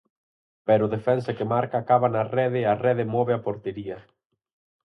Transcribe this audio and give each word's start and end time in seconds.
Pero 0.67 0.83
o 0.85 0.93
defensa 0.95 1.35
que 1.37 1.49
marca 1.53 1.75
acaba 1.79 2.07
na 2.09 2.23
rede 2.35 2.57
e 2.61 2.69
a 2.73 2.75
rede 2.85 3.03
move 3.13 3.31
a 3.35 3.43
portería. 3.45 3.97